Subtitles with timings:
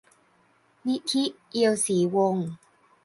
[0.87, 2.47] นิธิ เอียวศรีวงศ์